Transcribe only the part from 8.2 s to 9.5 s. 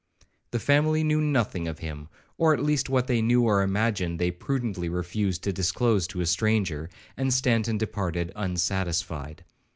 unsatisfied.